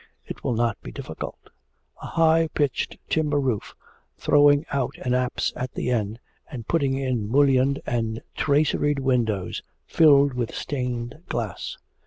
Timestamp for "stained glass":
10.55-11.77